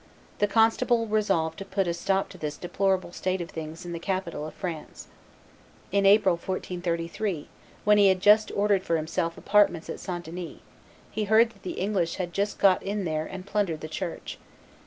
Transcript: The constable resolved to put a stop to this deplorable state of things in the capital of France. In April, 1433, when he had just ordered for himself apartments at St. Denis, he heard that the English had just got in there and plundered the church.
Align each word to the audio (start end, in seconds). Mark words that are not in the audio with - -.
The 0.39 0.47
constable 0.47 1.05
resolved 1.05 1.59
to 1.59 1.63
put 1.65 1.87
a 1.87 1.93
stop 1.93 2.29
to 2.29 2.37
this 2.39 2.57
deplorable 2.57 3.11
state 3.11 3.39
of 3.39 3.51
things 3.51 3.85
in 3.85 3.91
the 3.91 3.99
capital 3.99 4.47
of 4.47 4.55
France. 4.55 5.05
In 5.91 6.07
April, 6.07 6.37
1433, 6.37 7.47
when 7.83 7.99
he 7.99 8.07
had 8.07 8.19
just 8.19 8.51
ordered 8.55 8.81
for 8.83 8.95
himself 8.97 9.37
apartments 9.37 9.91
at 9.91 9.99
St. 9.99 10.23
Denis, 10.25 10.57
he 11.11 11.25
heard 11.25 11.51
that 11.51 11.61
the 11.61 11.73
English 11.73 12.15
had 12.15 12.33
just 12.33 12.57
got 12.57 12.81
in 12.81 13.05
there 13.05 13.27
and 13.27 13.45
plundered 13.45 13.81
the 13.81 13.87
church. 13.87 14.39